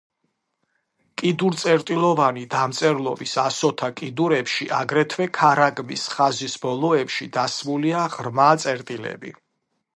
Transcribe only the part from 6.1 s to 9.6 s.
ხაზის ბოლოებში დასმულია ღრმა წერტილები.